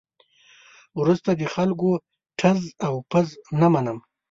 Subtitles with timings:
[0.99, 1.89] وروسته د خلکو
[2.39, 3.27] ټز او پز
[3.59, 3.97] نه منم.